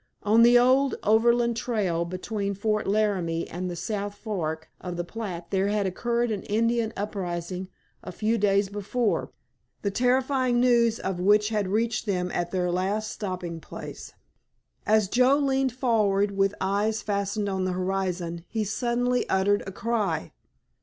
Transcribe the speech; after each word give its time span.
On 0.23 0.41
the 0.41 0.57
old 0.57 0.95
Overland 1.03 1.55
Trail 1.55 2.05
between 2.05 2.55
Fort 2.55 2.87
Laramie 2.87 3.47
and 3.47 3.69
the 3.69 3.75
South 3.75 4.15
Fork 4.15 4.67
of 4.79 4.97
the 4.97 5.03
Platte 5.03 5.51
there 5.51 5.67
had 5.67 5.85
occurred 5.85 6.31
an 6.31 6.41
Indian 6.41 6.91
uprising 6.97 7.67
a 8.03 8.11
few 8.11 8.39
days 8.39 8.67
before, 8.67 9.29
the 9.83 9.91
terrifying 9.91 10.59
news 10.59 10.97
of 10.99 11.19
which 11.19 11.49
had 11.49 11.67
reached 11.67 12.07
them 12.07 12.31
at 12.31 12.49
their 12.49 12.71
last 12.71 13.11
stopping 13.11 13.59
place. 13.61 14.11
As 14.87 15.07
Joe 15.07 15.37
leaned 15.37 15.71
forward 15.73 16.31
with 16.31 16.55
eyes 16.59 17.03
fastened 17.03 17.47
on 17.47 17.65
the 17.65 17.73
horizon 17.73 18.43
he 18.47 18.63
suddenly 18.63 19.29
uttered 19.29 19.61
a 19.67 19.71
cry. 19.71 20.31